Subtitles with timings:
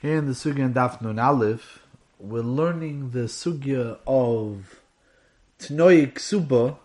[0.00, 1.80] Here in the Sugya and Daf Nun Aleph,
[2.20, 4.80] we're learning the Sugya of
[5.58, 6.76] Tnoi Ksuba,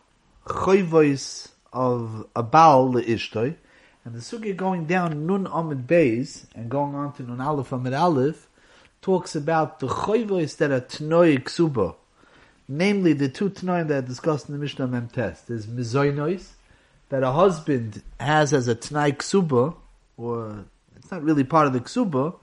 [0.47, 3.55] Choyvois of a Baal Le'ishtoi,
[4.03, 7.93] and the Sugya going down Nun Amid Beis, and going on to Nun Aleph Amid
[7.93, 8.49] Aleph,
[9.03, 11.93] talks about the Choyvois that are Tnoi Ksuba,
[12.67, 15.49] namely the two Tnoim that are discussed in the Mishnah Mem Test.
[15.49, 16.47] There's Mizoinois,
[17.09, 19.75] that a husband has as a Tnai Ksuba,
[20.17, 22.37] or it's not really part of the Ksuba,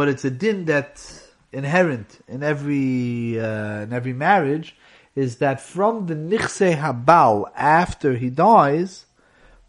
[0.00, 4.74] but it's a din that's inherent in every uh, in every marriage
[5.14, 9.04] is that from the nichse habal after he dies,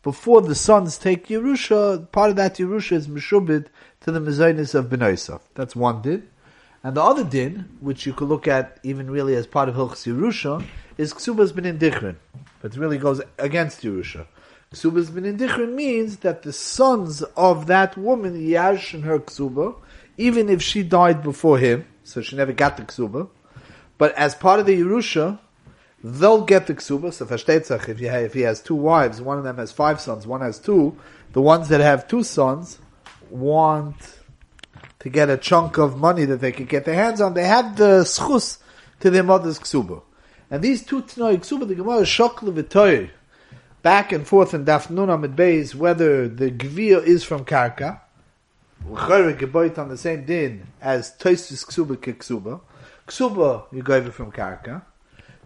[0.01, 3.65] before the sons take Yerusha, part of that Yerusha is mishubid
[3.99, 5.41] to the mezainis of Benoisov.
[5.53, 6.29] That's one din.
[6.81, 10.07] And the other din, which you could look at even really as part of Hilchas
[10.07, 10.65] Yerusha,
[10.97, 12.15] is Ksubas bin Indichrin.
[12.61, 14.27] But it really goes against Yerusha.
[14.73, 19.75] Ksubas bin means that the sons of that woman, Yash and her Ksuba,
[20.15, 23.27] even if she died before him, so she never got the ksuba,
[23.97, 25.39] but as part of the Yerusha,
[26.01, 27.11] they'll get the ksuba.
[27.13, 30.57] So if, if he has two wives, one of them has five sons, one has
[30.57, 30.97] two,
[31.33, 32.79] the ones that have two sons
[33.29, 34.19] want
[34.99, 37.33] to get a chunk of money that they could get their hands on.
[37.33, 38.59] They have the schus
[39.01, 40.01] to their mother's ksuba.
[40.49, 43.09] And these two tnoi ksuba, the Gemara shokle v'toy,
[43.81, 48.01] back and forth in Daf Nun Amid Beis, whether the gvir is from karka,
[48.85, 52.61] on the same din as Toisus Ksuba Kiksuba.
[53.07, 54.83] Ksuba, you go over from Karka.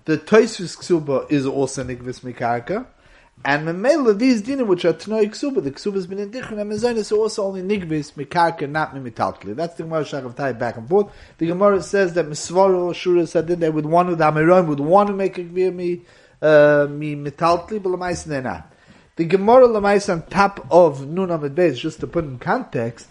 [0.06, 2.86] The Toisus Ksuba is also Nigvis Mikarka.
[3.44, 6.72] And Memela, these dinim which are Tnoi Ksuba, the Ksuba has been in Dichrin, and
[6.72, 9.56] Mezonis are also only Nigvis Mikarka, not Mimitalkli.
[9.56, 11.12] That's the Gemara Shach of Tai back and forth.
[11.38, 14.80] The Gemara says that Misvaro Shura said that they would want to, the Amiron would
[14.80, 16.02] want to make a Gvir
[16.46, 18.72] uh, mi Mitalkli, but Lamais they're not.
[19.16, 23.08] The Gemara on top of Nun Amid Beis, just to put in context,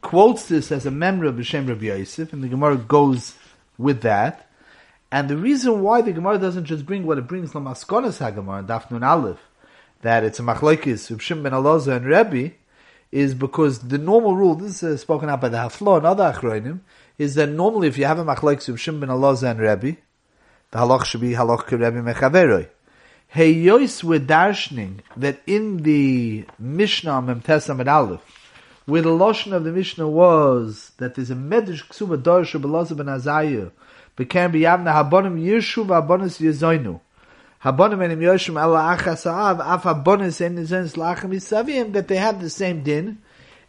[0.00, 3.34] quotes this as a member of Hashem Rabbi Yosef, and the Gemara goes
[3.78, 4.50] with that.
[5.12, 9.06] And the reason why the Gemara doesn't just bring what it brings Lamaskonas HaGemara, Dafnun
[9.06, 9.38] Aleph,
[10.02, 12.54] that it's a machlokes Rishim ben Aloza and Rebbe,
[13.12, 16.80] is because the normal rule, this is spoken out by the Haflo and other Achroinim,
[17.16, 19.98] is that normally if you have a machlokes Rishim ben Aloza and Rebbe,
[20.74, 22.66] the halach should be halach Rebbe mechaveroi.
[23.28, 28.20] Hey Yois we're darshening that in the Mishnah Memtes Amid Aleph,
[28.84, 33.06] where the lotion of the Mishnah was that there's a medish ksuba dorsha belosa ben
[33.06, 33.70] azaya,
[34.16, 36.98] became biyavna habonim yishu v'habonis yizoinu.
[37.62, 42.40] Habonim enim yoshim ala achas ha'av, af habonis en nizonis lachem yisavim, that they have
[42.40, 43.18] the same din.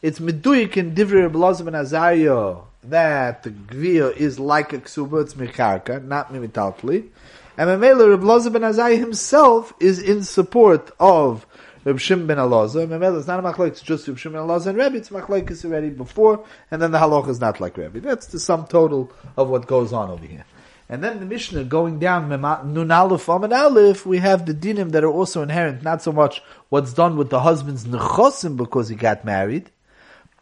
[0.01, 5.33] It's meduyik in divrei belosa ben azaya, that the gvir is like a ksuba, it's
[5.33, 7.09] mecharka, not mimitaltli.
[7.57, 11.45] And Mamela Reb Loza ben Azai himself is in support of
[11.85, 12.89] Reb Shim ben Elazar.
[12.89, 15.65] Remember, it's not a machlok, it's just Reb Shim ben Elazar and Rebbe, it's machlok
[15.65, 17.99] already before, and then the halach is not like Rebbe.
[18.01, 20.45] That's the sum total of what goes on over here.
[20.87, 25.03] And then the Mishnah going down Nun Aleph Amid Aleph, we have the dinim that
[25.03, 29.25] are also inherent, not so much what's done with the husband's nechosim because he got
[29.25, 29.71] married,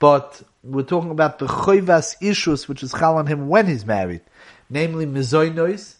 [0.03, 4.19] but we're talking about the choivas ishus, which is chal on him when he's married,
[4.69, 5.96] namely mizoinois,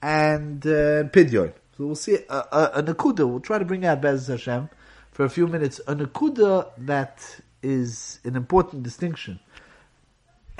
[0.00, 1.52] and uh, Pidyon.
[1.76, 3.28] So we'll see a, a, a Nakuda.
[3.28, 4.70] We'll try to bring out Bez Hashem
[5.10, 5.80] for a few minutes.
[5.88, 9.40] A Nakuda that is an important distinction.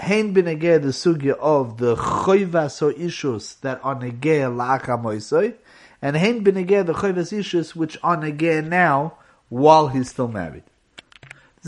[0.01, 5.55] Hein benegeh the sugya of the choivas or issues that are negeh la'acha moisoi,
[6.03, 9.15] and hein benegeh the choivas issues which are negeh now
[9.51, 10.65] while he's still married.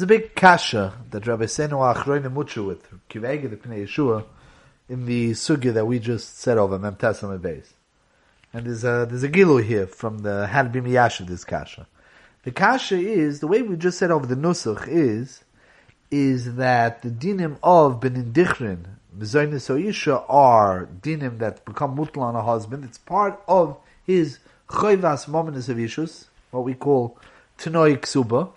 [0.01, 4.25] There's a big kasha that Rabbi Senu Achroinim Muchu with Kivega the Pnei Yeshua
[4.89, 7.75] in the sugya that we just said over Memtasam base.
[8.55, 11.87] And there's a there's a gilu here from the Hanbim Yash this kasha.
[12.45, 15.45] The kasha is the way we just said over the nusach is
[16.11, 18.87] is that the dinim of benindichrin
[19.19, 22.85] mezainis oisha are dinim that become mutla on a husband.
[22.87, 27.19] It's part of his choivas momentus of ishus, what we call
[27.59, 28.53] tenoi ksuba.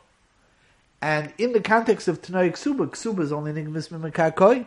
[1.04, 4.66] And in the context of tenoi ksuba, ksuba is only nigmis mimekakoi.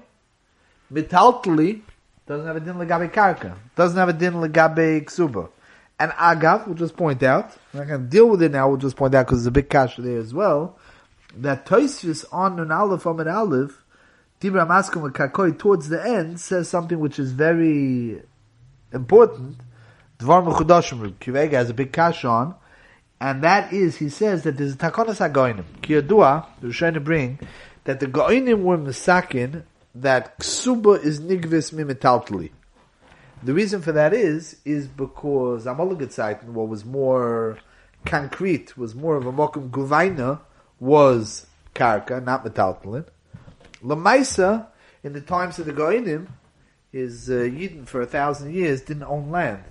[0.93, 1.81] Mitaltli
[2.27, 3.55] doesn't have a din legabe karka.
[3.75, 5.49] Doesn't have a din legabe ksuba.
[5.99, 8.77] And agav, we'll just point out, I'm not going to deal with it now, we'll
[8.77, 10.79] just point out because there's a big cash there as well,
[11.39, 13.83] that Toisvis on an Aleph, on an Aleph,
[14.39, 18.21] Dibra Maskum Kakoi, towards the end, says something which is very
[18.93, 19.57] important.
[20.19, 22.55] Dvar Mechudashim, Kivega has a big cash on,
[23.21, 25.65] and that is, he says that there's a Takonas HaGoinim.
[25.81, 27.39] Kiyadua, they're trying to bring,
[27.85, 29.63] that the Goinim were Misakin,
[29.95, 32.51] that Ksuba is Nigvis Mimitaltli.
[33.43, 37.59] The reason for that is, is because Amalagatzaiten, what was more
[38.05, 40.41] concrete, was more of a Mokum Guvaina,
[40.79, 43.07] was Karka, not Metaltalin.
[43.83, 44.67] Lamaisa,
[45.03, 46.27] in the times of the Goinim,
[46.93, 49.63] is uh, Yidden for a thousand years didn't own land.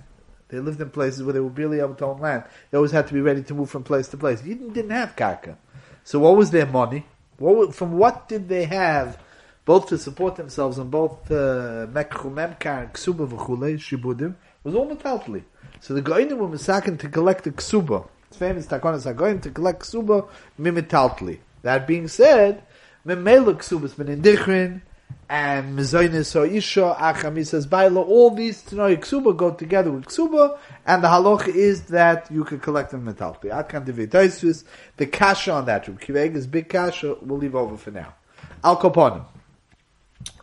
[0.48, 2.44] They lived in places where they were barely able to own land.
[2.70, 4.42] They always had to be ready to move from place to place.
[4.42, 5.56] Yidden didn't have karka.
[6.04, 7.04] So what was their money?
[7.38, 9.18] What, from what did they have,
[9.64, 14.34] both to support themselves and both uh, mekchu memkar and ksuba v'chulei shibudim?
[14.62, 15.42] was all metaltli.
[15.80, 18.08] So the goyinim were misakin to collect the ksuba.
[18.28, 20.28] It's famous takonas hagoyim to collect ksuba
[20.60, 21.38] mimitaltli.
[21.62, 22.62] That being said,
[23.06, 24.82] memela ksubas been in dichrin,
[25.28, 30.58] and Mizoinis or Isha, Achami says Baila, all these Tanoi Ksuba go together with Ksuba,
[30.86, 33.46] and the halacha is that you can collect them metalpi.
[33.46, 34.64] Akan Divitaisvis,
[34.96, 38.14] the kasha on that, Reb Kivega's big kasha, we'll leave over for now.
[38.62, 38.76] Al.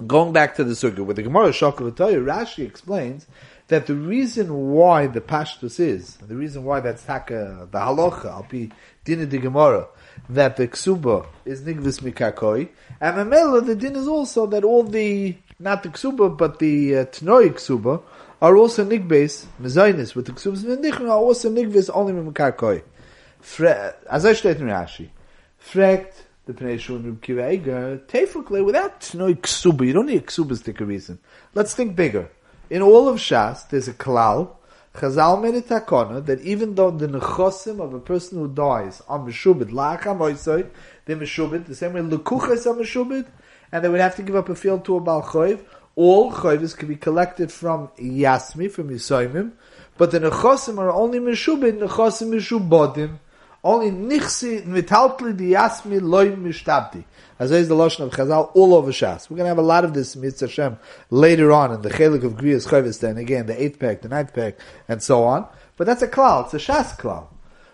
[0.06, 3.28] Going back to the Sugya, with the Gemara Shokavatoya, Rashi explains
[3.68, 8.48] that the reason why the Pashtus is, the reason why that's taka, the halacha, I'll
[8.50, 8.72] be
[9.04, 9.88] dinner the Gemara,
[10.30, 12.70] that the ksuba is nigvis mikakoi,
[13.02, 17.06] and memela the din is also that all the not the ksuba but the uh,
[17.06, 18.02] tnoi ksuba
[18.42, 22.82] are also nigbes mezainis with the ksubas v'nichna are also nigvis only mikakoi.
[24.10, 25.10] As I state in Rashi,
[25.62, 26.14] frekt
[26.46, 27.44] the Pnei Shun Kiva
[28.08, 31.20] tefukle without tnoi ksuba, you don't need a ksuba stick a reason.
[31.54, 32.30] Let's think bigger.
[32.70, 34.52] In all of Shas, there's a klal
[34.94, 39.18] Chazal made a takona that even though the nechosim of a person who dies are
[39.18, 40.70] meshubit, la'acham oisoid,
[41.06, 43.26] they're meshubit, the same way lekuchas are meshubit,
[43.72, 45.62] and they would have to give up a field to a bal choiv,
[45.96, 49.54] all choivs can be collected from yasmi, from yisoimim,
[49.98, 53.18] but the nechosim are only meshubit, nechosim meshubodim,
[53.64, 57.04] only nichsi, mitaltli di yasmi loy mishtabdi.
[57.44, 59.30] As is the Lashon of Chazal all over Shas.
[59.30, 60.78] We're going to have a lot of this Mitzvah Hashem
[61.10, 64.34] later on in the Chelik of Griyas Chavis, then again, the eighth pack, the ninth
[64.34, 64.58] pack,
[64.88, 65.46] and so on.
[65.76, 67.28] But that's a klal, it's a Shas klal.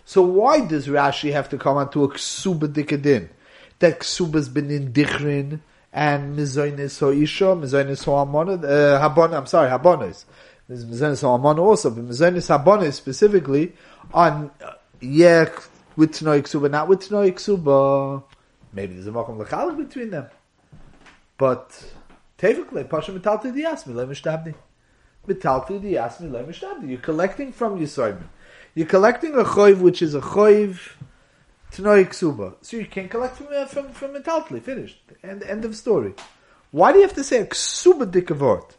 [0.06, 3.30] So why does Rashi have to come on to a ksuba dikadin?
[3.78, 5.60] That ksuba's been in dichrin,
[5.94, 10.26] and mizoinis ho isha, mizoinis ho amona, uh, habon, I'm sorry, habonis.
[10.68, 13.74] Mizoinis also, but mizoinis habonis specifically
[14.16, 15.48] on, uh, yeah,
[15.96, 18.24] with tnoi ksuba, not with tnoi ksuba.
[18.72, 20.28] Maybe there's a makom lechalik between them.
[21.38, 21.72] But
[22.38, 24.54] typically, pasha metalti diasmi le mishtabdi.
[25.28, 26.90] Metalti diasmi le mishtabdi.
[26.90, 28.22] You're collecting from Yisoyim.
[28.76, 30.80] You're collecting a choiv which is a choiv
[31.72, 32.56] tnoi ksuba.
[32.62, 34.62] So you can collect from uh, from from metalti.
[34.62, 35.02] Finished.
[35.24, 36.14] End end of story.
[36.72, 38.72] Why do you have to say a ksuba dikavort?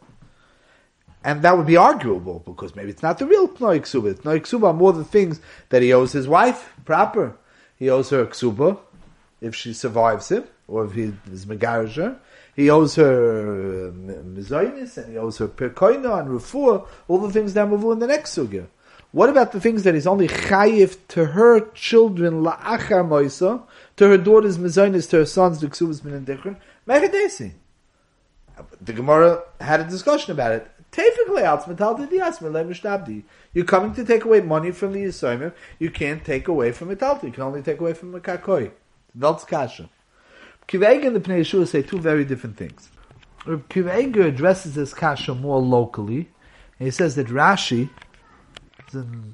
[1.23, 4.13] And that would be arguable because maybe it's not the real tnoi ksuba.
[4.13, 7.35] Tnoi ksuba are more the things that he owes his wife proper.
[7.75, 8.79] He owes her a ksuba
[9.41, 12.17] if she survives him, or if he is Megarager.
[12.55, 17.67] He owes her uh, and he owes her Perkoina and Rufua, all the things that
[17.67, 18.67] move in the next sugya.
[19.11, 23.63] What about the things that he's only chayif to her children, la'achar moisa,
[23.97, 26.55] to her daughters Mizoinis, to her sons, the Ksubas and Dikrin?
[26.87, 27.53] Mechadesi.
[28.79, 30.67] The Gemara had a discussion about it.
[33.53, 35.53] You're coming to take away money from the Yisraelim.
[35.79, 37.23] You can't take away from Metalti.
[37.23, 38.71] You can only take away from Mekakoi.
[39.17, 39.89] Welt's kasha.
[40.67, 42.89] Kivega and the Pnei Yeshua say two very different things.
[43.45, 46.29] Kivega addresses this kasha more locally.
[46.79, 47.89] And he says that Rashi,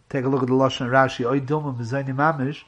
[0.09, 2.63] take a look at the Lashon Rashi,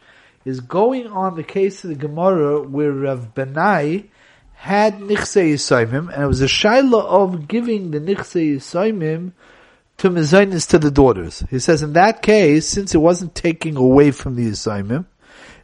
[0.45, 4.09] is going on the case of the Gemara where Rav Benai
[4.53, 9.31] had Nichse Yisaimim, and it was a shaila of giving the Nichse Yisaimim
[9.97, 11.43] to Mizainis to the daughters.
[11.49, 15.05] He says in that case, since it wasn't taking away from the Yisaimim,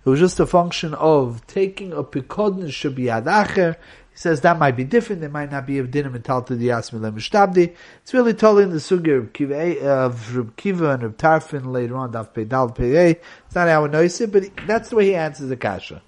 [0.06, 3.76] it was just a function of taking a pikodin should be adacher.
[4.12, 5.24] He says that might be different.
[5.24, 7.76] It might not be a dinner mental to the yasmi lemishtabdi.
[8.04, 11.98] It's really told in the sugya of Kiva, of Reb Kiva and Reb Tarfin later
[11.98, 13.20] on, Daf Peidal Pei.
[13.48, 16.04] It's not we noise but that's the way he answers the kasha.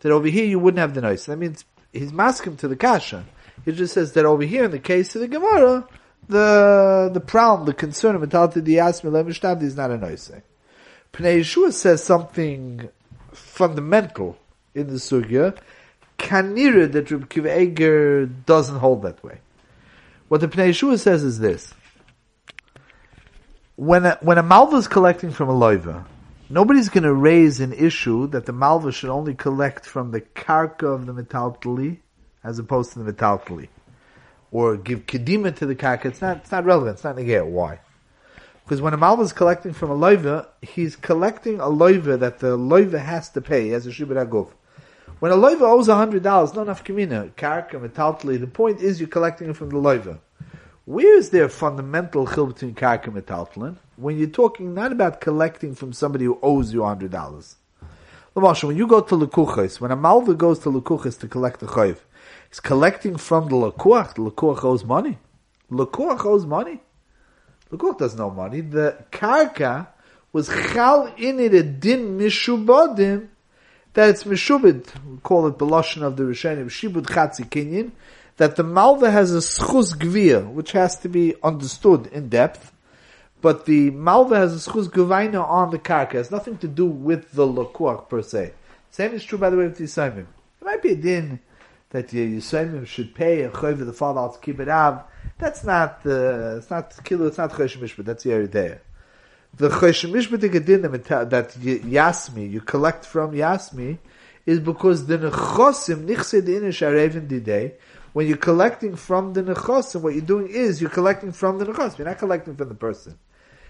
[0.00, 1.26] That over here you wouldn't have the noise.
[1.26, 3.26] That means he's masking to the kasha.
[3.66, 5.86] He just says that over here in the case of the Gemara,
[6.26, 10.32] the the problem, the concern of mental to the yasmi lemishtabdi is not a noise.
[11.12, 12.88] Pnei Yeshua says something
[13.32, 14.38] fundamental
[14.74, 15.56] in the sugya,
[16.18, 19.38] kanira that Reb Kiva Eger doesn't hold that way.
[20.28, 21.74] What the Pnei Yeshua says is this:
[23.76, 26.04] when a, when a malva is collecting from a loiva,
[26.48, 30.84] nobody's going to raise an issue that the malva should only collect from the karka
[30.84, 31.98] of the metaltali
[32.44, 33.68] as opposed to the metaltali,
[34.50, 36.06] or give kedima to the karka.
[36.06, 36.94] It's not it's not relevant.
[36.94, 37.46] It's not negate.
[37.46, 37.80] Why?
[38.72, 42.56] Because when a malva is collecting from a loiva, he's collecting a loiva that the
[42.56, 44.48] loiva has to pay as a shibud aguf.
[45.18, 49.10] When a loiva owes a hundred dollars, not enough karka, metaltli, the point is you're
[49.10, 50.20] collecting it from the loiva.
[50.86, 53.76] Where is there fundamental chil between karka metaltlin?
[53.96, 57.56] When you're talking not about collecting from somebody who owes you a hundred dollars.
[58.32, 61.98] when you go to Lekuchas, when a malva goes to Lekuchas to collect the chayv,
[62.48, 64.14] He's collecting from the Lakuach.
[64.14, 65.18] The Lakuach owes money.
[65.70, 66.80] Lakuach owes money.
[67.72, 68.60] Lakuach doesn't owe money.
[68.60, 69.88] The Karka
[70.32, 73.28] was chal in it a din mishubadim
[73.94, 74.86] that it's mishubid.
[75.04, 77.92] We call it the lashon of the Rishonim shibud chatzi kinyan.
[78.36, 82.72] That the malva has a schus gvir, which has to be understood in depth.
[83.40, 86.14] But the malva has a schus gvaina on the karka.
[86.14, 88.52] It has nothing to do with the lakuach per se.
[88.90, 90.26] Same is true, by the way, with the Yisraelim.
[90.60, 91.40] It might be a din
[91.92, 95.08] that the Yisraelim should pay a chayv the father to keep it out.
[95.38, 98.80] That's not the, it's not kilo, it's not chayv mishpat, that's the area
[99.54, 103.98] The chayv mishpat din that Yasmi, you collect from Yasmi,
[104.46, 107.74] is because the nechosim, nichse the inish arevin didei,
[108.14, 111.98] when you're collecting from the nechosim, what you're doing is you're collecting from the nechosim.
[111.98, 113.18] You're not collecting from the person.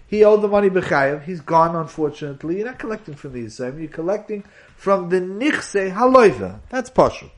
[0.06, 1.24] He owed the money b'chayev.
[1.24, 2.58] He's gone, unfortunately.
[2.58, 3.78] You're not collecting from the Yisrael.
[3.78, 4.44] You're collecting
[4.76, 6.60] from the nichse haloiva.
[6.68, 7.30] That's partial.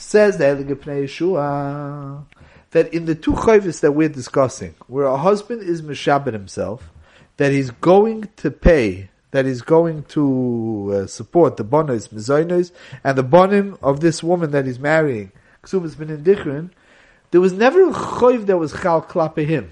[0.00, 2.24] Says the Eligipnei Yeshua
[2.70, 6.90] that in the two chayvus that we're discussing, where a husband is mishabed himself,
[7.36, 12.72] that he's going to pay, that he's going to uh, support the bonos, mizoinos,
[13.04, 16.70] and the bonim of this woman that he's marrying, ksubas bin indichrin,
[17.30, 19.70] there was never a chayv that was chal klape him.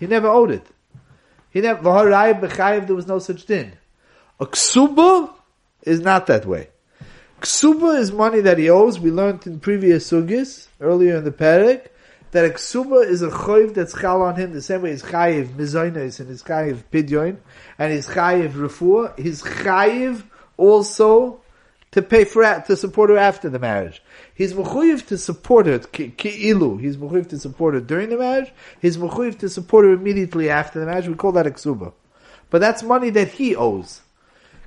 [0.00, 0.66] He never owed it.
[1.50, 3.74] He never, there was no such din.
[4.40, 5.32] A ksuba
[5.82, 6.70] is not that way.
[7.40, 9.00] Ksuba is money that he owes.
[9.00, 11.88] We learned in previous sugis, earlier in the parak,
[12.32, 15.46] that a ksuba is a choiv that's chal on him the same way he's chayiv
[15.54, 17.38] mizoinos and he's chayiv pidyon
[17.78, 19.18] and he's chayiv refuah.
[19.18, 20.22] His chayiv
[20.58, 21.40] also
[21.92, 24.02] to pay for to support her after the marriage.
[24.34, 26.78] He's mechuyev to support her ki'ilu.
[26.78, 28.52] He's mechuyev to support her during the marriage.
[28.82, 31.08] He's mechuyev to support her immediately after the marriage.
[31.08, 31.94] We call that a ksuba,
[32.50, 34.02] but that's money that he owes.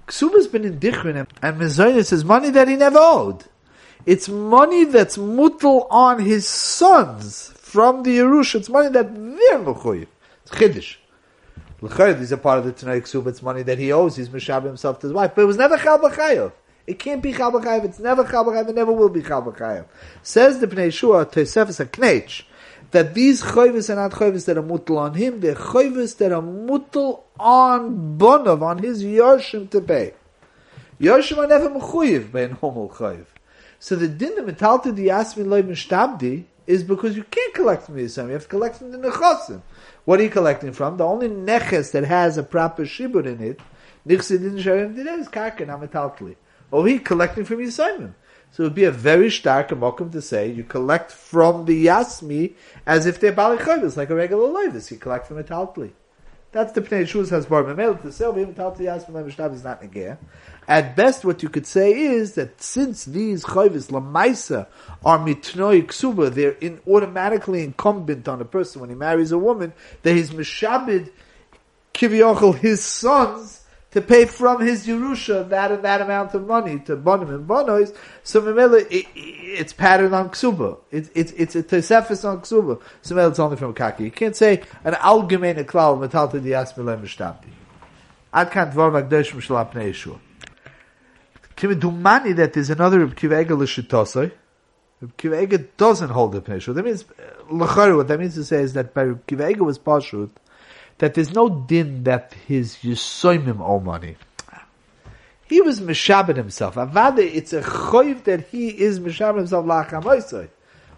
[0.08, 3.46] Ksuba's been in Dichrin, and Mezonis is money that he never owed.
[4.06, 8.56] It's money that's mutal on his sons from the Yerush.
[8.56, 10.08] It's money that they're mechuyev.
[10.42, 10.98] It's chiddush.
[11.82, 13.28] L'chayr, these are part of the Tanai Ksuba.
[13.28, 14.18] It's money that he owes.
[14.18, 16.52] He's mishab himself to his wife, but it was never chal b'chayev.
[16.86, 17.86] It can't be chal b'chayev.
[17.86, 18.70] It's never chal b'chayev.
[18.70, 19.86] It never will be chal b'chayev.
[20.22, 22.44] Says the Pnei Shua a knech
[22.94, 26.42] that these chayvus are not chayvus that are mutal on him, they're chayvus that are
[26.42, 30.14] mutal on Bonov, on his Yoshim to pay.
[31.02, 33.26] Yoshim are never mechuyev by an homol chayv.
[33.80, 37.96] So the din of metalta di yasmin loy mishtabdi is because you can't collect from
[37.96, 39.62] the Yisrael, you have to collect from the nechosim.
[40.06, 40.98] What are you collecting from?
[40.98, 43.60] The only neches that has a proper shibur in it,
[44.08, 46.36] nichsidin sharim is karka, not metaltli.
[46.72, 48.14] Oh, he collecting from Yisrael.
[48.54, 52.54] So it would be a very stark amokum to say you collect from the Yasmi
[52.86, 54.92] as if they're Bali like a regular Loivis.
[54.92, 55.92] You collect from a Talpli.
[56.52, 59.64] That's the Pnei Shuz has bar memel to say oh, even Talpli Yasmi Lemishtab is
[59.64, 60.20] not Negeh.
[60.68, 64.68] At best, what you could say is that since these chayvis lamaisa
[65.04, 69.74] are mitnoi ksuba, they're in, automatically incumbent on a person when he marries a woman,
[70.04, 71.10] that he's mishabed
[71.96, 73.63] kivyochel his sons
[73.94, 78.42] to pay from his Yerusha that that amount of money to Bonim and Bonois, so
[78.42, 80.80] Memela, it, it's patterned on Ksuba.
[80.90, 82.82] It, it, it's a Tosefis on Ksuba.
[83.04, 84.06] So Memela, it's only from Kaki.
[84.06, 87.50] You can't say an Algemeine Klal Metalta Dias Milem Mishtamti.
[88.34, 90.20] Ad kan Dvar Magdosh Mishalap Pnei Yeshua.
[91.56, 94.32] Dumani that there's another Reb Kiva Eger L'Shitosoi.
[95.02, 97.06] Reb Kiva Eger doesn't hold the Pnei That means,
[97.52, 100.32] L'charu, what that means to say is that by Reb Kiva Eger was Pashut,
[101.00, 104.16] that there's no din that his Yisoimim owe money.
[105.46, 106.76] He was Meshabed himself.
[106.76, 110.50] Avada, it's a choiv that he is Meshabed himself lachamoisoi.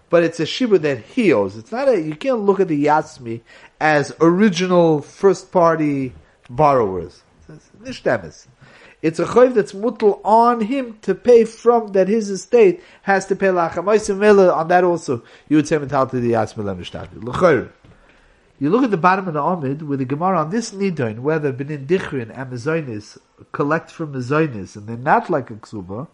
[0.10, 1.58] But it's a shibur that he owes.
[1.58, 3.42] It's not a, you can't look at the Yasmi
[3.82, 6.14] as original first party
[6.50, 7.24] borrowers.
[7.50, 7.70] It's,
[9.02, 13.36] it's a choiv that's mutal on him to pay from that his estate has to
[13.36, 14.56] pay lachamoisoi.
[14.56, 17.72] On that also, you would say mental to the Yasmi lemishtabdi.
[18.58, 21.52] You look at the bottom of the Amid, with the Gemara on this Nidon, whether
[21.52, 23.18] Benin Dichrin and Mezonis
[23.52, 26.08] collect from Mezonis, and they're not like a Ksuba,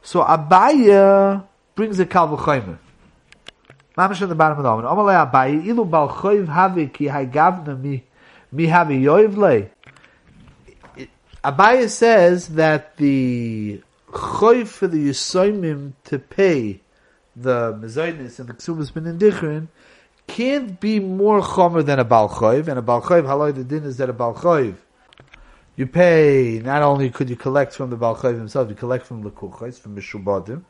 [0.00, 1.44] so Abaye
[1.74, 2.78] brings a Kalvachaymer.
[3.98, 4.86] Mamish on the bottom of the Amid.
[4.86, 7.04] Amalei Abaye, ilu bal havi ki
[7.74, 8.04] mi,
[8.52, 9.68] mi havi yoiv.
[11.44, 16.80] Abaye says that the choiv for the Yisoimim to pay
[17.36, 19.68] the Mezonis and the Ksubas Benin Dichrin
[20.32, 24.08] can't be more chomer than a balchoiv, and a balchoiv haloi the din is that
[24.08, 24.76] a balchoiv
[25.76, 26.60] you pay.
[26.64, 29.94] Not only could you collect from the balchoiv himself, you collect from the kuchais from
[29.94, 30.62] mishubadim.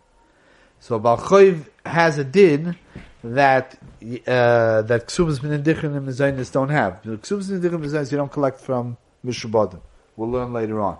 [0.81, 2.77] So balchoiv has a din
[3.23, 7.01] that uh, that ksubas minidichin and mezainis don't have.
[7.03, 9.81] Ksubas minidichin and you don't collect from mishubadim.
[10.17, 10.99] We'll learn later on.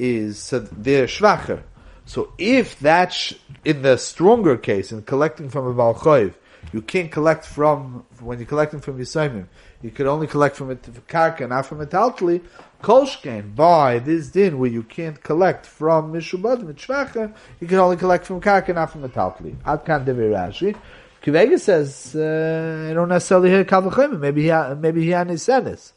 [0.00, 1.62] Is so they're schwacher.
[2.06, 6.34] So if that's in the stronger case, in collecting from a Balchoiv,
[6.72, 9.46] you can't collect from, when you're collecting from Yisayimim,
[9.82, 12.42] you could only collect from a Karka, not from a Taltli,
[12.82, 18.26] Kolshkein, by this din where you can't collect from Mishubad, Mitzvacha, you can only collect
[18.26, 19.56] from Karka, not from a Taltli.
[19.64, 20.76] Ad kan Devi Rashi.
[21.22, 25.92] Kivega says, uh, I don't necessarily hear Kavachim, maybe he, maybe he had his senis.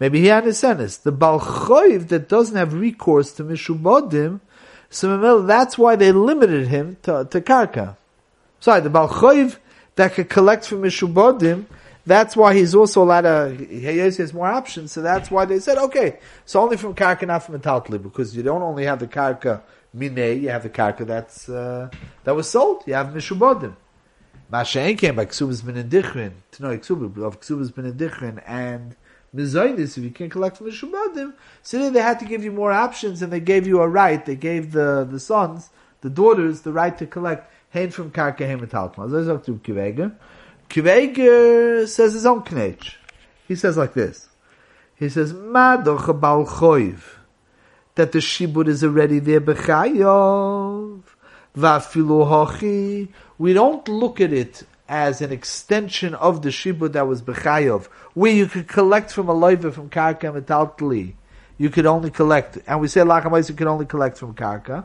[0.00, 1.02] Maybe he had his senis.
[1.02, 4.40] The Balchoiv that doesn't have recourse to Mishubadim,
[4.90, 7.96] so that's why they limited him to, to Karka.
[8.60, 9.58] Sorry, the Balchoiv
[9.96, 11.66] that could collect from Mishubadim,
[12.06, 15.78] that's why he's also allowed to, he has more options, so that's why they said,
[15.78, 19.62] okay, so only from Karka, not from Metaltli, because you don't only have the Karka
[19.96, 21.88] Minei, you have the Karka that's, uh,
[22.24, 23.74] that was sold, you have Mishubadim.
[24.52, 28.96] Mashain came by Ksubas bin Indichrin, to know Ksubas, of Ksubas bin Indichrin, and
[29.34, 31.32] Mizoidis, if you can't collect from the Shumadim,
[31.62, 34.24] so then they had to give you more options, and they gave you a right,
[34.24, 35.70] they gave the, the sons,
[36.02, 39.10] the daughters, the right to collect Hein from Karka Hein Metaltma.
[39.10, 40.14] So let's to Kiveger.
[40.70, 42.94] Kiveger says his own knech.
[43.48, 44.28] He says like this.
[44.96, 47.02] He says, Madoch Bal Choiv,
[47.96, 51.02] that the Shibud is already there, Bechayov,
[51.56, 57.22] Vafilu Hochi, we don't look at it as an extension of the shibud that was
[57.22, 61.14] bechayov, where you could collect from a loiva from karka metaltli.
[61.56, 64.84] You could only collect, and we say lachamais you could only collect from karka.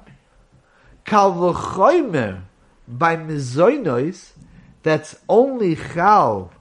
[1.06, 2.44] Kal v'choymer
[2.90, 4.32] by mizoinos,
[4.84, 6.52] that's only chal.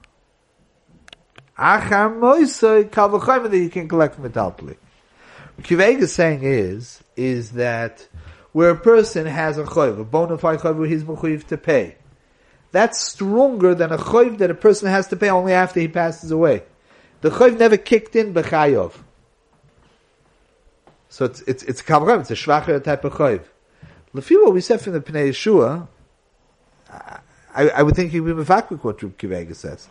[1.57, 4.77] Achar moisoi that you can collect from metaltli.
[5.55, 8.07] What Kiveg is saying is, is that
[8.51, 11.95] where a person has a choiv, a bona fide choiv he's mechuyev to pay.
[12.71, 16.31] That's stronger than a choiv that a person has to pay only after he passes
[16.31, 16.63] away.
[17.21, 18.93] The choiv never kicked in b'chayov.
[21.09, 23.43] So it's it's it's a it's a shvacher type of choiv.
[24.13, 25.87] Lefi what we said from the Pnei Yeshua,
[26.89, 29.87] I, I would think he would be mafaklik what Reb Kivega says.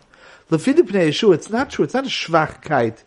[0.50, 1.84] Lefi Pnei Yeshua, it's not true.
[1.84, 3.02] It's not a shvachkeit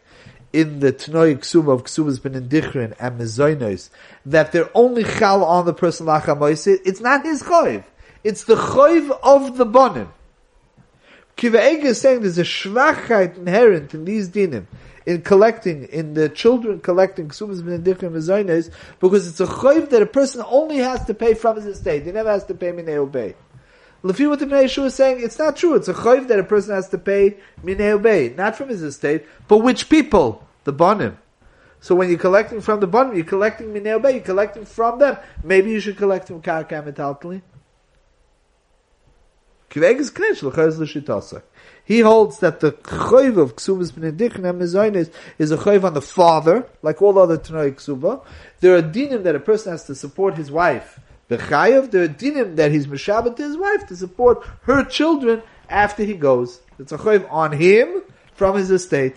[0.54, 3.90] in the Tnoi Ksuba of ben Indichrin and Mezoinos
[4.26, 6.80] that they're only chal on the person lachamois.
[6.86, 7.84] It's not his choiv.
[8.24, 10.10] It's the choiv of the bonim.
[11.38, 14.66] Kiva is saying there's a shvachheit inherent in these dinim,
[15.06, 20.06] in collecting, in the children collecting ben Indichrin Mezoinos, because it's a choiv that a
[20.06, 22.04] person only has to pay from his estate.
[22.04, 23.36] He never has to pay minei obey.
[24.04, 25.76] Lefi what the Pnei Yeshua is saying, it's not true.
[25.76, 29.26] It's a chayv that a person has to pay minei obey, not from his estate,
[29.48, 30.48] but which people?
[30.64, 31.18] The bonim.
[31.82, 35.18] So when you're collecting from the bonim, you're collecting minei obey, you're collecting from them.
[35.44, 37.42] Maybe you should collect from karka metaltali.
[39.74, 39.80] He
[42.02, 44.62] holds that the chayv of ksubas benedichin and
[45.38, 48.22] is a chayv on the father, like all other Tanoi ksuba.
[48.60, 51.00] There are dinim that a person has to support his wife
[51.32, 56.04] the chayav, the dinim that he's mishabet to his wife to support her children after
[56.04, 56.60] he goes.
[56.78, 59.16] It's a chayav on him from his estate.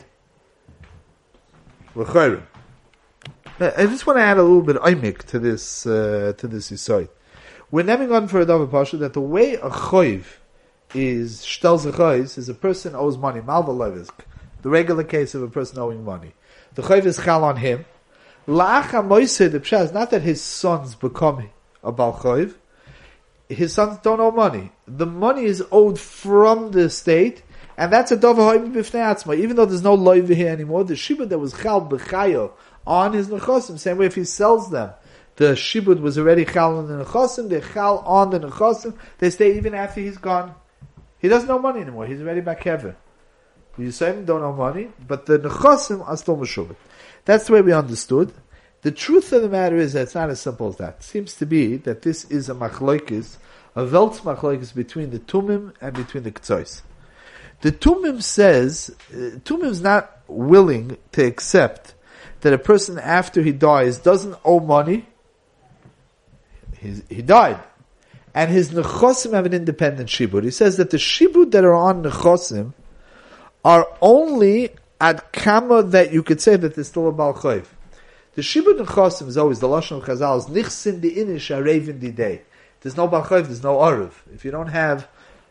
[1.97, 2.05] I
[3.59, 7.09] just want to add a little bit of imik to this uh, to this yisoid.
[7.73, 10.25] We're naming on for a davar pasha that the way a chayiv
[10.95, 14.13] is shtel zechayis is a person owes money malva levisk,
[14.63, 16.35] the regular case of a person owing money.
[16.77, 17.87] The chayiv is chal on him.
[18.47, 21.51] La'acha moise the pshat is not that his sons become
[21.85, 22.55] a Balchoiv,
[23.49, 24.73] his sons don't owe money.
[24.87, 27.43] The money is owed from the state,
[27.77, 31.39] and that's a Dova Bifnei Even though there's no loiv here anymore, the Shibud that
[31.39, 32.53] was Chal B'chayo
[32.87, 34.93] on his Nechosim, same way if he sells them,
[35.37, 39.57] the Shibud was already Chal on the Nechosim, they Chal on the Nechosim, they stay
[39.57, 40.55] even after he's gone.
[41.19, 42.97] He doesn't owe money anymore, he's already back heaven.
[43.77, 46.77] The Yisraelim don't owe money, but the Nechosim are still Meshubit.
[47.25, 48.33] That's the way we understood.
[48.85, 50.97] The truth of the matter is that it's not as simple as that.
[50.99, 53.39] It seems to be that this is a machloikis,
[53.75, 56.83] a veltz machloikis between the tumim and between the ktsois.
[57.63, 61.95] The tumim says, uh, tumim is not willing to accept
[62.43, 65.07] that a person after he dies doesn't owe money.
[66.77, 67.61] He's, he died.
[68.35, 70.45] And his nechosim have an independent shibud.
[70.45, 72.75] He says that the shibud that are on nechosim
[73.65, 77.65] are only at kama that you could say that there's still a balchoiv.
[78.35, 82.01] The Shibud and Chosim is always the Lashon of Chazal is Nichsin the Inish Arevin
[82.01, 82.43] di Day.
[82.81, 84.13] There's no Balchayv, there's no Aruv.
[84.35, 85.07] If you don't have,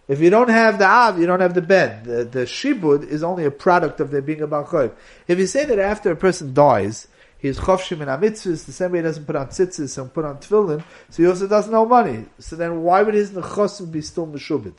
[0.09, 2.03] if you don't have the Av, you don't have the Ben.
[2.03, 4.91] The, the Shibud is only a product of there being a Balchayv.
[5.29, 7.07] If you say that after a person dies,
[7.39, 10.39] he's Chovshim and Amitzvahs, the same way he doesn't put on tzitzis and put on
[10.39, 12.25] tefillin, so he also doesn't know money.
[12.39, 14.75] So then why would his Nechosim be still Meshubit?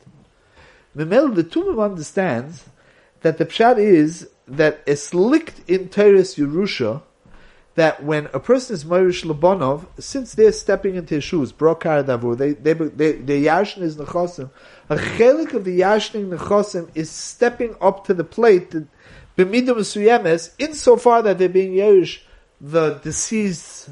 [0.95, 2.65] Memel, the Tumim understands
[3.21, 7.01] that the Pshat is that it's licked in Teres Yerusha,
[7.75, 12.37] that when a person is Moirish Labonov, since they're stepping into his shoes, Brokar Davur,
[12.37, 14.49] they, they, they, the Yashin is Nechosim,
[14.89, 21.21] a chelik of the Yashning Nechosim is stepping up to the plate, B'midim Suyemes, insofar
[21.21, 22.21] that they're being Yerush
[22.61, 23.89] the deceased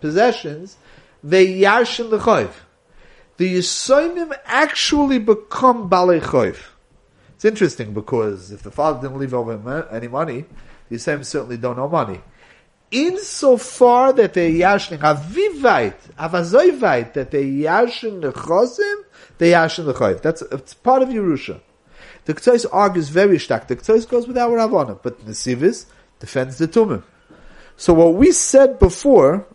[0.00, 0.76] possessions,
[1.24, 2.52] they Yashin the Choiv.
[3.38, 6.56] The Yisoinim actually become Balei.
[7.34, 10.44] It's interesting because if the father didn't leave over any money,
[10.90, 12.20] the Yisoinim certainly don't owe money
[12.92, 19.02] insofar that they yashning avivait, avazoivait, that they yashin the chosim,
[19.38, 20.22] they yashin the choiv.
[20.22, 21.60] That's it's part of Yerusha.
[22.24, 23.66] The K'tzais argues very stark.
[23.66, 25.86] The K'tzais goes without Ravana, but Nesivis
[26.20, 27.02] defends the Tumim.
[27.76, 29.46] So what we said before,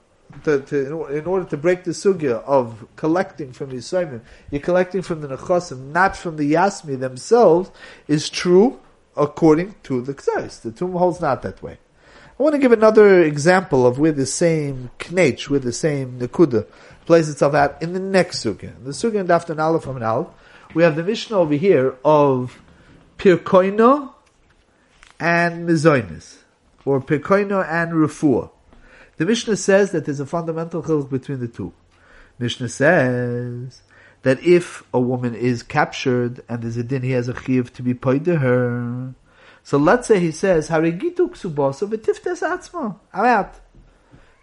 [0.43, 4.21] to, to, in order to break the sugya of collecting from the Yisraelim,
[4.52, 7.71] you're collecting from the Nechosim, not from the Yasmi themselves,
[8.08, 8.80] is true
[9.15, 10.62] according to the K'tzais.
[10.62, 11.78] The Tumim holds not that way.
[12.39, 16.67] I want to give another example of where the same knech, where the same nekuda
[17.08, 18.73] plays itself out in the next sugya.
[18.84, 20.28] The sugya in Daftan from Aleph,
[20.76, 22.62] we have the Mishnah over here of
[23.17, 24.13] Pirkoino
[25.19, 26.43] and Mizoinis,
[26.86, 28.52] or Pirkoino and Refuah.
[29.15, 31.73] The Mishnah says that there's a fundamental chiluk between the two.
[32.38, 33.82] Mishnah says
[34.21, 37.82] that if a woman is captured and there's a din, he has a chiv to
[37.82, 39.15] be paid to her.
[39.67, 42.99] So let's say he says, Harigitu ksuboso v'tiftes atzmo.
[43.12, 43.56] I'm out.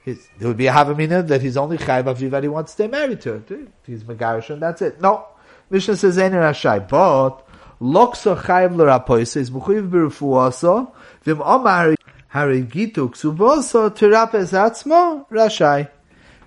[0.04, 2.88] He's, there would be a havamina that he's only chayv aviv he wants to stay
[2.88, 3.42] married to.
[3.86, 5.00] He's megarish and that's it.
[5.00, 5.24] No.
[5.70, 6.86] Mishnah says, Ein rashai.
[6.86, 7.42] But,
[7.80, 10.92] lokso chayv l'rapoise is mechuyiv b'refuaso
[11.24, 11.94] v'im omar
[12.34, 15.88] harigitu ksuboso terapes atzmo rashai.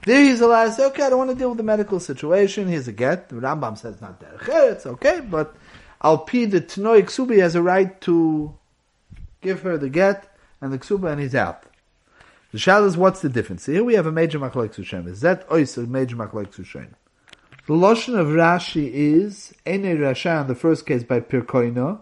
[0.06, 2.68] There he's allowed to say, okay, I don't want to deal with the medical situation.
[2.68, 3.30] Here's a get.
[3.30, 4.70] The Rambam says not there.
[4.70, 5.56] It's okay, but
[6.04, 8.56] Alpi the Tnoi Ksubi has a right to
[9.42, 11.64] give her the get and the ksuba and he's out.
[12.52, 13.66] The shal is what's the difference?
[13.66, 15.08] Here we have a major machlek sushem.
[15.08, 16.90] Is that ois a major machlek sushem?
[17.68, 22.00] The lotion of Rashi is Ene Rasha in the first case by Pirkoino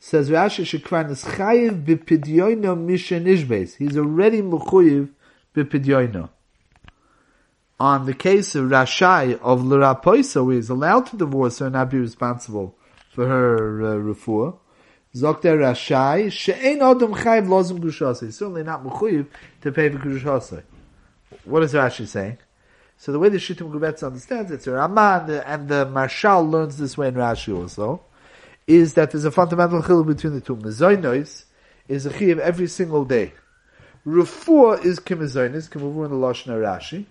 [0.00, 3.76] says Rashi shekvan is chayiv bipidyoino mishen ishbeis.
[3.76, 5.10] He's already mechuyiv
[5.54, 6.30] bipidyoino.
[7.78, 11.90] On the case of Rashai of Lurapoisa, he is allowed to divorce her and not
[11.90, 12.74] be responsible
[13.12, 14.58] for her uh, refuah,
[15.16, 18.30] Zokt er Rashai, she'ein odom chayv lozim grushasei.
[18.30, 19.26] Certainly not mechuyiv
[19.62, 20.62] to pay for grushasei.
[21.44, 22.38] What is Rashi saying?
[22.98, 27.08] So the way the Shittim Gubetz understands it, Raman and the Marshal learns this way
[27.08, 28.02] in Rashi also,
[28.66, 30.56] is that there's a fundamental chil between the two.
[30.56, 31.44] Mezoinos
[31.88, 33.32] is a chiv every single day.
[34.06, 37.06] Refuah is kemizoinis, kemuvur in the Lashon Rashi,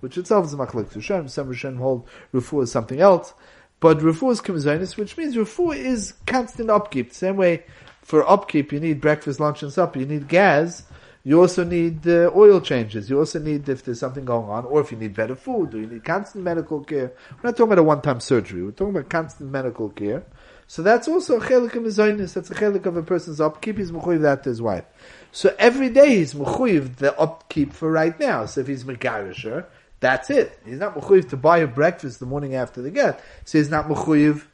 [0.00, 1.28] which itself is a machlek to Shem.
[1.28, 3.34] Some Rishonim hold refuah is something else.
[3.80, 7.12] But refuah is kimizonis, which means refuah is constant upkeep.
[7.12, 7.64] Same way
[8.02, 9.98] for upkeep, you need breakfast, lunch, and supper.
[10.00, 10.84] You need gas.
[11.22, 13.10] You also need uh, oil changes.
[13.10, 15.78] You also need if there's something going on, or if you need better food, or
[15.78, 17.12] you need constant medical care.
[17.30, 18.62] We're not talking about a one-time surgery.
[18.62, 20.24] We're talking about constant medical care.
[20.66, 22.34] So that's also a chelik of mizonis.
[22.34, 23.76] That's a chelik of a person's upkeep.
[23.76, 24.84] He's mechuyev that to his wife.
[25.30, 28.46] So every day he's mechuyev the upkeep for right now.
[28.46, 29.66] So if he's megarisher,
[30.00, 30.58] that's it.
[30.64, 33.22] He's not mechuyev to buy a breakfast the morning after the get.
[33.44, 34.44] So he's not mechuyev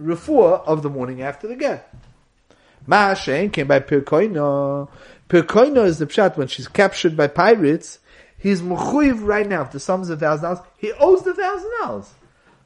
[0.00, 1.92] refuah of the morning after the get.
[2.86, 4.88] Ma'ashen came by Pirkoino.
[5.28, 8.00] Pirkoino is the pshat when she's captured by pirates.
[8.36, 9.62] He's mechuyev right now.
[9.62, 12.12] If the sum is a thousand dollars, he owes the thousand dollars.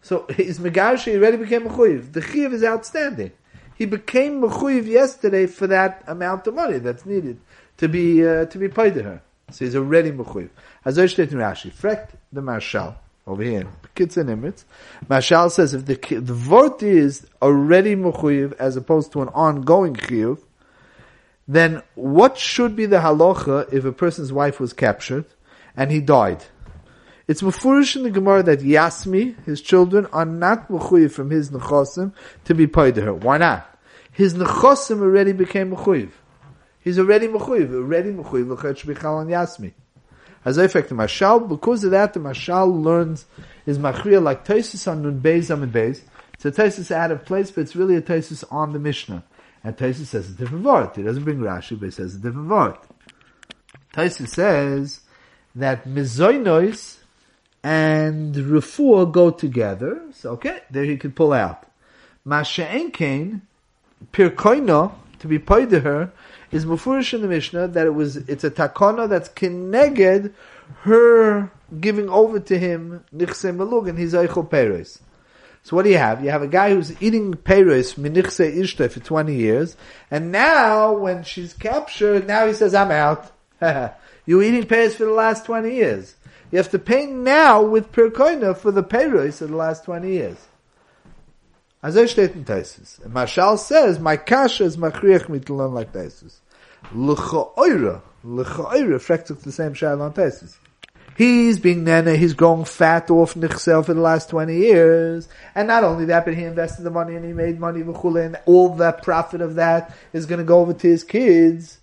[0.00, 2.12] So his megash he already became mechuyev.
[2.12, 3.33] The chiv is outstanding.
[3.76, 7.38] He became mechuyev yesterday for that amount of money that's needed
[7.76, 9.22] to be uh, to be paid to her.
[9.50, 10.50] So he's already mechuyev.
[10.85, 14.64] Steht in Rashi, fragt the Marshal over here, Kids and Nimitz.
[15.09, 20.38] Marshal says if the the vort is already mechuyev as opposed to an ongoing chiyuv,
[21.46, 25.26] then what should be the halacha if a person's wife was captured
[25.76, 26.42] and he died?
[27.28, 32.12] It's mufurish in the Gemara that Yasmi, his children, are not mechuyev from his nechosim
[32.44, 33.14] to be paid to her.
[33.14, 33.78] Why not?
[34.11, 36.11] His nechosim already became mechuyev.
[36.87, 39.72] He's already mechuyev, already mechuyev l'chet shbichal on Yasmi.
[40.44, 43.27] As I effect the Mashal, because of that, the Mashal learns
[43.66, 46.03] is Machriya like Taisus on Nun Beis Amid Beis.
[46.35, 49.25] It's a Taisus out of place, but it's really a Taisus on the Mishnah.
[49.64, 50.90] And Taisus says a different word.
[50.94, 52.77] He doesn't bring Rashi, but he says a different word.
[53.92, 55.01] Taisus says
[55.57, 56.99] that Mizoinos
[57.64, 60.03] and Refuah go together.
[60.12, 61.66] So, okay, there he could pull out.
[62.25, 63.42] Masha'en Kain,
[64.12, 66.12] Pirkoino, to be paid to her,
[66.57, 70.33] is mufurish in the Mishnah that it was it's a takana that's keneged
[70.83, 75.01] her giving over to him nichse melug and his eichel peres.
[75.62, 76.23] So what do you have?
[76.23, 79.77] You have a guy who's eating peres minichse ishte for twenty years,
[80.11, 83.31] and now when she's captured, now he says I'm out.
[84.27, 86.14] you were eating payers for the last 20 years.
[86.51, 90.37] You have to pay now with Pirkoina for the payros of the last 20 years.
[91.83, 93.01] As er steht in Taisus.
[93.09, 96.37] Mashal says, my kasha is machriach learn like Taisus.
[96.94, 100.57] L'cha oira, l'cha oira, fragt the same shayla on Taisus.
[101.16, 105.29] He's being nana, he's growing fat off Nichsel for the last 20 years.
[105.55, 108.75] And not only that, but he invested the money and he made money, and all
[108.75, 111.79] the profit of that is going to go over to his kids.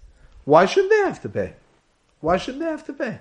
[0.46, 1.54] Why shouldn't they have to pay?
[2.20, 3.20] Why shouldn't they have to pay?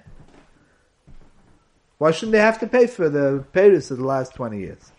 [1.97, 4.93] Why shouldn't they have to pay for the payers of the last 20 years?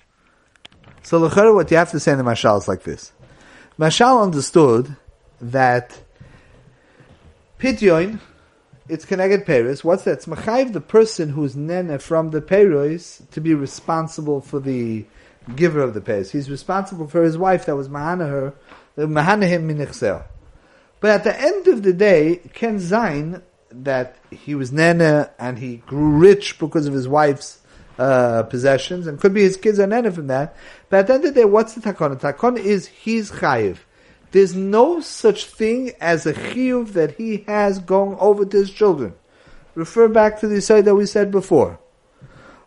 [1.04, 3.12] So, what you have to say in the Mashal is like this.
[3.78, 4.96] Mashal understood
[5.42, 6.00] that
[7.64, 8.20] Pidyon,
[8.90, 9.86] it's connected Paris.
[9.86, 10.12] What's that?
[10.16, 15.06] It's Machayiv, the person who's Nene from the Paris, to be responsible for the
[15.56, 16.34] giver of the Paris.
[16.34, 18.54] He's responsible for his wife that was Mahana her,
[18.98, 20.26] Mahana him minichsel.
[21.00, 25.78] But at the end of the day, Ken Zain, that he was Nene and he
[25.78, 27.62] grew rich because of his wife's
[27.98, 30.54] uh, possessions, and could be his kids are Nene from that.
[30.90, 32.20] But at the end of the day, what's the takon?
[32.20, 33.78] The takon is he's chayiv.
[34.34, 39.14] There's no such thing as a chiyuv that he has going over to his children.
[39.76, 41.78] Refer back to the side that we said before.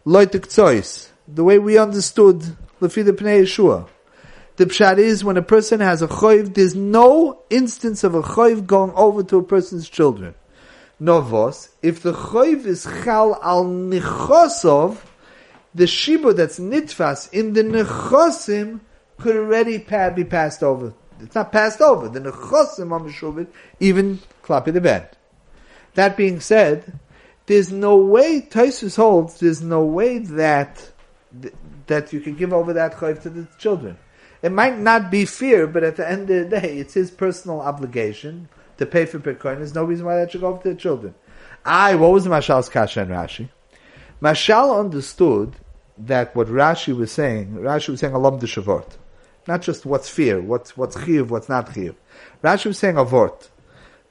[0.06, 1.08] Loitik.
[1.26, 3.88] The way we understood Lefi the Pnei Yeshua.
[4.54, 8.66] The pshat is when a person has a choiv, there's no instance of a choiv
[8.66, 10.36] going over to a person's children.
[11.00, 14.98] Novos, if the choiv is chal al nichosov,
[15.74, 18.82] the shiba that's nitfas in the nechosim
[19.18, 19.78] could already
[20.14, 22.08] be passed over it's not passed over.
[22.08, 23.48] The nechosim on
[23.80, 25.16] even klapi the bed.
[25.94, 26.98] That being said,
[27.46, 29.40] there's no way Taisus holds.
[29.40, 30.90] There's no way that
[31.86, 33.96] that you can give over that chayv to the children.
[34.42, 37.60] It might not be fear, but at the end of the day, it's his personal
[37.60, 38.48] obligation
[38.78, 39.56] to pay for Bitcoin.
[39.56, 41.14] There's no reason why that should go over to the children.
[41.64, 43.48] I, what was the Mashal's Kasha and Rashi?
[44.22, 45.56] Mashal understood
[45.98, 48.96] that what Rashi was saying, Rashi was saying Alam de Shavot.
[49.46, 51.94] Not just what's fear, what's what's chiv, what's not chiv.
[52.42, 53.50] Rashi was saying a vort.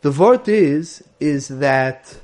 [0.02, 2.16] The vort is is that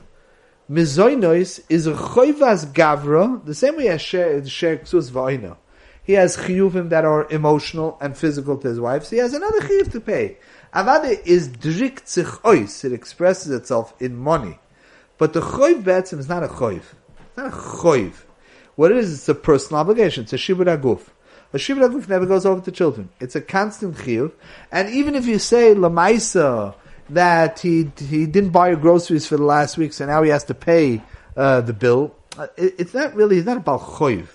[0.69, 5.58] mizoinos is a choivas gavra, the same way as share ksus va'ina.
[6.04, 9.60] He has chiyuvim that are emotional and physical to his wife, so he has another
[9.62, 10.38] chiyuv to pay.
[10.74, 12.02] Avade is drik
[12.43, 14.58] ois, it expresses itself in money.
[15.17, 16.84] But the choiv betzim is not a choiv.
[17.28, 18.13] It's not a choiv.
[18.76, 20.24] What it is, it's a personal obligation.
[20.24, 21.02] It's a shibud aguf.
[21.54, 23.10] A shibud aguf never goes over to children.
[23.20, 24.32] It's a constant chiyuv.
[24.72, 26.76] And even if you say lamaisa
[27.10, 30.54] that he he didn't buy groceries for the last week, so now he has to
[30.54, 31.02] pay
[31.36, 33.38] uh, the bill, uh, it, it's not really.
[33.38, 34.28] It's not about choiv.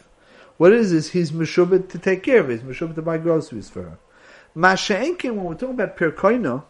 [0.58, 2.60] What it is is he's meshubit to take care of it.
[2.60, 3.98] He's meshubit to buy groceries for her.
[4.54, 6.64] Masha'enkin, when we're talking about perkoino,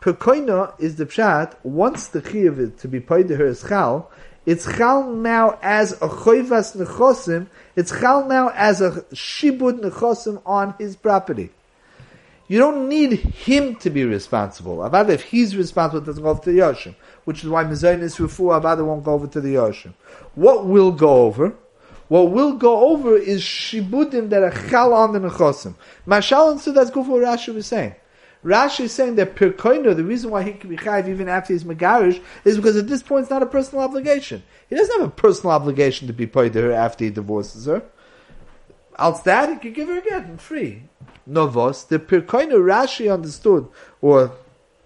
[0.00, 1.54] perkoino is the pshat.
[1.62, 4.10] Once the chiyuv to be paid to her is chal,
[4.46, 7.48] it's chal now as a choivas nechosim.
[7.74, 11.50] It's chal now as a shibud nechosim on his property.
[12.48, 14.76] You don't need him to be responsible.
[14.78, 16.94] Avada, if he's responsible, it doesn't go over to the Yoshim.
[17.24, 19.94] Which is why Mizayin Rufu, Avada won't go over to the Yoshim.
[20.36, 21.52] What will go over?
[22.06, 25.74] What will go over is shibudim that are chal on the nechosim.
[26.06, 27.96] Mashal and Sudas Gufu Rashi was saying.
[28.44, 31.64] Rashi is saying that Pirkoino, the reason why he can be chayiv even after he's
[31.64, 34.42] Megarish, is because at this point it's not a personal obligation.
[34.68, 37.82] He doesn't have a personal obligation to be paid to her after he divorces her.
[38.98, 40.84] Else that, he can give her again, free.
[41.26, 43.68] Novos, the Pirkoino Rashi understood,
[44.00, 44.32] or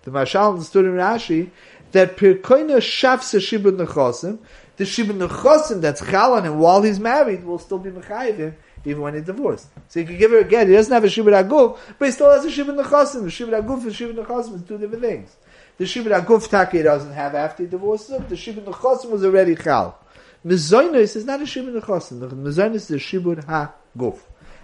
[0.02, 1.50] the Mashal understood in Rashi,
[1.92, 4.38] that Pirkoino shafs a nechosim,
[4.76, 8.56] the shibud nechosim that's chal on him while he's married will still be mechayiv him,
[8.84, 9.68] even when he's divorced.
[9.88, 10.68] So he can give her again.
[10.68, 13.22] He doesn't have a shibud aguf, but he still has a shibud nechasim.
[13.22, 15.36] The shibud aguf and shibud nechasim is two different things.
[15.76, 18.26] The shibud aguf taki doesn't have after he divorces him.
[18.28, 19.98] The shibud nechasim was already chal.
[20.44, 22.20] Mizoinus is not a shibud nechasim.
[22.20, 24.18] The mizoinus is a shibud ha-guf.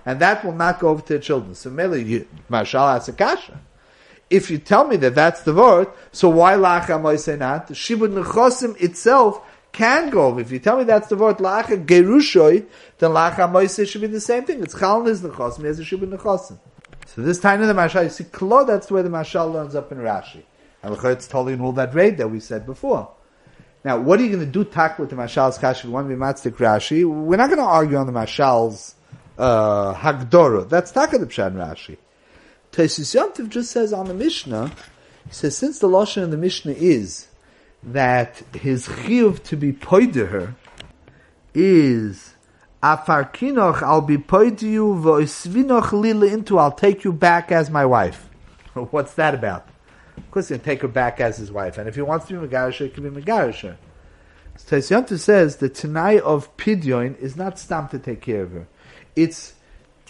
[0.06, 1.54] And that will not go over to the children.
[1.54, 3.60] So Meli, Marshal has a kasha.
[4.30, 7.68] If you tell me that that's the word, so why lacha say not?
[7.68, 9.42] The shibud nechasim itself
[9.76, 10.38] can go.
[10.38, 12.66] If you tell me that's the word lacha gerushoy,
[12.98, 14.62] then lacha moise should be the same thing.
[14.62, 16.58] It's chal is nechosim, he has a shibud nechosim.
[17.06, 19.92] So this time in the mashal, you see klo, that's where the mashal learns up
[19.92, 20.42] in Rashi.
[20.82, 23.10] And it's totally in all that raid that we said before.
[23.84, 26.14] Now, what are you going to do tak with the mashal's kash if want to
[26.14, 27.04] be matzik Rashi?
[27.04, 28.94] We're not going to argue on the mashal's
[29.38, 30.68] uh, hagdora.
[30.68, 31.96] That's tak of the pshat Rashi.
[32.72, 36.72] Tesis Yomtiv just says on the Mishnah, he says, since the Lashon in the Mishnah
[36.72, 37.25] is
[37.86, 40.54] that his chiyuv to be paid to her
[41.54, 42.34] is
[42.82, 47.70] afar kinoch I'll be paid to you v'oisvinoch lila into I'll take you back as
[47.70, 48.28] my wife.
[48.74, 49.68] What's that about?
[50.16, 51.78] Of course, going to take her back as his wife.
[51.78, 53.76] And if he wants to be Megarisha, he can be Megarisha.
[54.56, 58.66] So says the Tanai of Pidyon is not stam to take care of her.
[59.14, 59.54] It's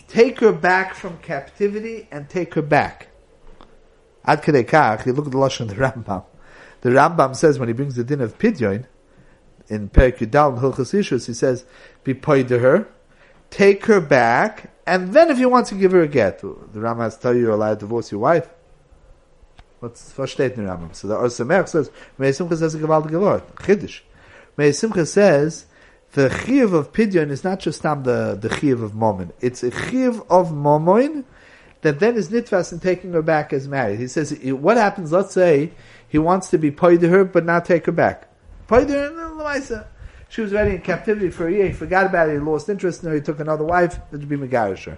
[0.08, 3.08] take her back from captivity and take her back.
[4.24, 6.24] Ad Kach, you look at the Lashon of the Rambam.
[6.82, 8.86] The Rambam says when he brings the din of Pidyon,
[9.68, 11.64] in Perik Yudal and Hilchas Ishus, he says,
[12.04, 12.88] be paid to her,
[13.50, 17.00] take her back, and then if you want to give her a get, the Rambam
[17.00, 18.48] has to tell you you're allowed to divorce your wife.
[19.80, 20.94] What's versteht in the Rambam?
[20.94, 24.00] So the Or Sameach says, Meir Simcha says a gewaltige Wort, Chiddush.
[24.56, 25.66] Meir Simcha says,
[26.12, 29.32] the chiv of Pidyon is not just the, the chiv of Momon.
[29.40, 31.24] It's a chiv of Momon
[31.82, 33.98] that then is Nitvas in taking her back as married.
[33.98, 35.72] He says, what happens, let's say,
[36.08, 38.28] he wants to be paid to her but not take her back.
[38.68, 39.84] Paid her, and
[40.28, 43.02] she was already in captivity for a year, he forgot about it, he lost interest
[43.02, 44.96] in her, he took another wife, it would be Megarish He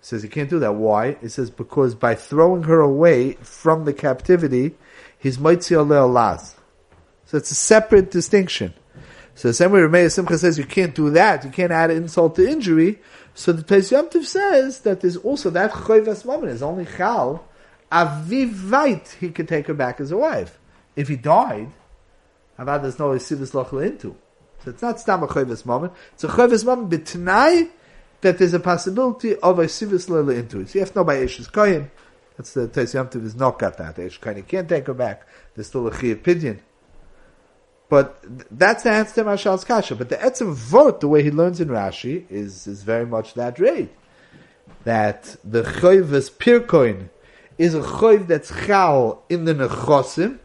[0.00, 0.74] says he can't do that.
[0.74, 1.16] Why?
[1.20, 4.74] He says because by throwing her away from the captivity,
[5.18, 5.76] he's Moitzi
[6.12, 6.56] Las.
[7.26, 8.74] So it's a separate distinction.
[9.36, 12.34] So the same way Rameh Simcha says you can't do that, you can't add insult
[12.36, 13.00] to injury.
[13.34, 17.46] So the Pes Yom says that there's also that Choyvas moment is only Chal,
[17.90, 20.58] Avivait, he could take her back as a wife.
[20.96, 21.72] If he died,
[22.58, 24.16] Avad there's no Isivis Lochel into.
[24.64, 27.70] So it's not Stam a Choyvas moment, it's a Choyvas moment betnai
[28.20, 30.66] that there's a possibility of a Sivis Lila into.
[30.66, 31.90] So you have to know by Eshes Koyin,
[32.36, 33.96] that's the Tes Yom is not got that.
[33.96, 35.26] Eshes Koyin, can't take her back.
[35.54, 36.60] There's still a Chiyav Pidyon.
[37.88, 38.24] But
[38.56, 39.96] that's the answer to Mashal's Kasha.
[39.96, 43.58] But the Etzem vote, the way he learns in Rashi, is, is very much that
[43.58, 43.90] rate.
[44.84, 47.08] That the Choyvas Pirkoin
[47.60, 50.38] is a Choyv that's Chal in the Nechosim,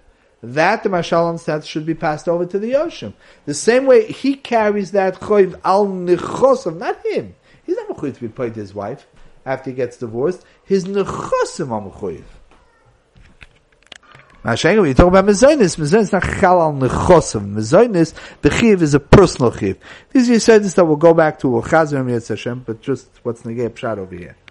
[0.43, 3.13] that the Mashal understands should be passed over to the Yoshim.
[3.45, 7.33] The same way he carries that Choyv al Nechosim, not him.
[7.65, 9.07] He's not Mechoyv to be paid to his wife
[9.45, 10.43] after he gets divorced.
[10.65, 12.25] His Nechosim are Mechoyv.
[14.43, 17.53] Mashenga, when you talk about Mezonis, Mezonis is not chal al nechosim.
[17.53, 19.79] Mezonis, the chiv is a personal chiv.
[20.11, 23.99] These are this that will go back to Chazar Hashem, but just what's negay pshat
[23.99, 24.35] over here.